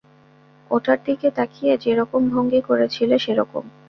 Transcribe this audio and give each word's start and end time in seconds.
ওটার 0.71 0.99
দিকে 1.05 1.27
তাকিয়ে 1.37 1.73
যেরকম 1.77 2.21
ভঙ্গি 2.29 2.61
করেছিলে 2.69 3.15
সেরকম। 3.19 3.63